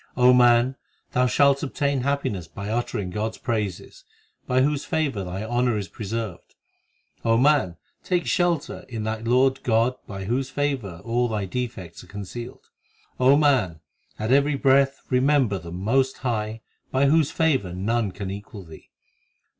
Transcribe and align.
O 0.17 0.33
man, 0.33 0.77
thou 1.11 1.27
shalt 1.27 1.61
obtain 1.61 2.01
happiness 2.01 2.47
by 2.47 2.69
uttering 2.69 3.11
God 3.11 3.33
s 3.33 3.37
praises, 3.37 4.03
By 4.47 4.61
whose 4.63 4.83
favour 4.83 5.23
thy 5.23 5.43
honour 5.43 5.77
is 5.77 5.87
preserved. 5.87 6.55
O 7.23 7.37
man, 7.37 7.77
take 8.03 8.25
shelter 8.25 8.83
in 8.89 9.03
that 9.03 9.25
Lord 9.25 9.61
God 9.61 9.93
By 10.07 10.23
whose 10.23 10.49
favour 10.49 11.01
all 11.05 11.27
thy 11.27 11.45
defects 11.45 12.03
are 12.03 12.07
concealed. 12.07 12.65
O 13.19 13.37
man, 13.37 13.79
at 14.17 14.31
every 14.31 14.55
breath 14.55 15.01
remember 15.11 15.59
the 15.59 15.71
Most 15.71 16.17
High 16.17 16.61
By 16.89 17.05
whose 17.05 17.29
favour 17.29 17.71
none 17.71 18.11
can 18.11 18.31
equal 18.31 18.63
thee. 18.65 18.89